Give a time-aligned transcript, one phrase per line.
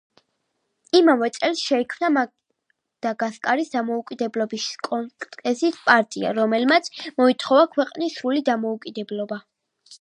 [0.99, 6.93] იმავე წელს შეიქმნა მადაგასკარის დამოუკიდებლობის კონგრესის პარტია, რომელმაც
[7.23, 9.43] მოითხოვა ქვეყნის სრული დამოუკიდებლობა.